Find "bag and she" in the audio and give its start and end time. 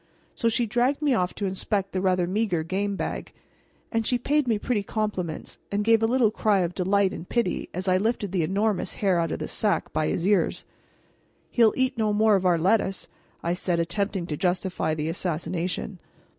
2.95-4.17